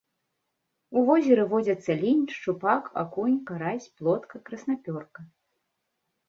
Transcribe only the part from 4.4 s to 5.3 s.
краснапёрка.